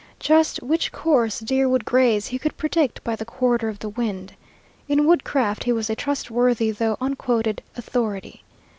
[0.17, 4.33] Just which course deer would graze he could predict by the quarter of the wind.
[4.87, 8.43] In woodcraft he was a trustworthy though unquoted authority.